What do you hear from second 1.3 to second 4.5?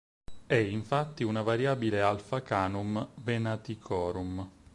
variabile Alfa Canum Venaticorum.